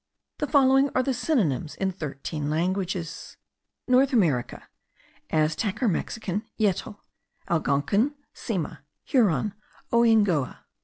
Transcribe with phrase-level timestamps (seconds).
[0.39, 3.37] The following are the synonyms in thirteen languages.
[3.87, 4.67] North America.
[5.29, 6.97] Aztec or Mexican; yetl:
[7.47, 9.53] Algonkin; sema: Huron;
[9.93, 10.61] oyngoua.